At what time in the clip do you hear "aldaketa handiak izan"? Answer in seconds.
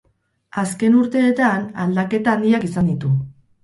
1.87-2.95